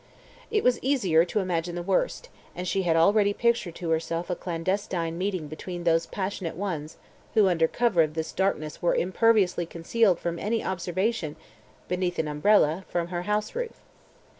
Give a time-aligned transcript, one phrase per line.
[0.49, 4.35] It was easier to imagine the worst, and she had already pictured to herself a
[4.35, 6.97] clandestine meeting between those passionate ones,
[7.35, 11.35] who under cover of this darkness were imperviously concealed from any observation
[11.87, 13.79] (beneath an umbrella) from her house roof.